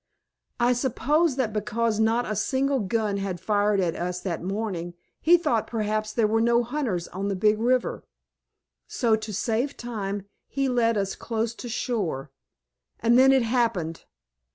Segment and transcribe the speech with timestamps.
[0.59, 4.95] I suppose that because not a single gun had been fired at us that morning
[5.21, 8.03] he thought perhaps there were no hunters on the Big River.
[8.87, 12.31] So to save time he led us close to shore.
[12.99, 14.05] And then it happened.